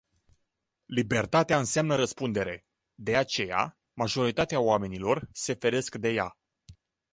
Libertatea 0.87 1.57
înseamnă 1.57 1.95
răspundere. 1.95 2.65
De 2.95 3.15
aceea 3.17 3.79
majoritatea 3.93 4.59
oamenilor 4.59 5.27
se 5.31 5.53
feresc 5.53 5.95
de 5.95 6.09
ea. 6.09 6.37